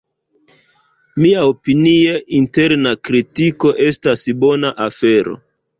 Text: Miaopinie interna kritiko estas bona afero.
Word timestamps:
Miaopinie 1.25 2.17
interna 2.41 2.97
kritiko 3.11 3.77
estas 3.91 4.29
bona 4.45 4.79
afero. 4.93 5.43